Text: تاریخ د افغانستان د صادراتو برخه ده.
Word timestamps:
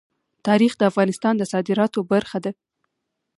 تاریخ 0.47 0.73
د 0.77 0.81
افغانستان 0.91 1.33
د 1.37 1.43
صادراتو 1.53 1.99
برخه 2.11 2.37
ده. 2.45 2.51